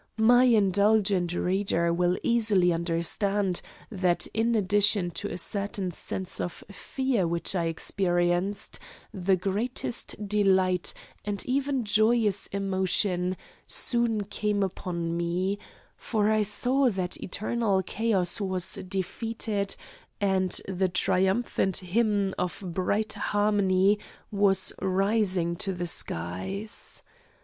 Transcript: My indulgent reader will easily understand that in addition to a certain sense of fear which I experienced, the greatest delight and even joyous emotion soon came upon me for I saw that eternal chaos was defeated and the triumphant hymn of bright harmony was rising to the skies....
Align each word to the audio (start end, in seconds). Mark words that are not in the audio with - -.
My 0.17 0.45
indulgent 0.45 1.31
reader 1.35 1.93
will 1.93 2.17
easily 2.23 2.73
understand 2.73 3.61
that 3.91 4.25
in 4.33 4.55
addition 4.55 5.11
to 5.11 5.29
a 5.31 5.37
certain 5.37 5.91
sense 5.91 6.39
of 6.41 6.63
fear 6.71 7.27
which 7.27 7.53
I 7.55 7.65
experienced, 7.65 8.79
the 9.13 9.35
greatest 9.35 10.27
delight 10.27 10.95
and 11.23 11.45
even 11.45 11.83
joyous 11.85 12.47
emotion 12.47 13.37
soon 13.67 14.23
came 14.23 14.63
upon 14.63 15.15
me 15.15 15.59
for 15.97 16.31
I 16.31 16.41
saw 16.41 16.89
that 16.89 17.21
eternal 17.21 17.83
chaos 17.83 18.41
was 18.41 18.73
defeated 18.87 19.75
and 20.19 20.49
the 20.67 20.89
triumphant 20.89 21.77
hymn 21.77 22.33
of 22.39 22.63
bright 22.65 23.13
harmony 23.13 23.99
was 24.31 24.73
rising 24.81 25.55
to 25.57 25.73
the 25.73 25.85
skies.... 25.87 27.03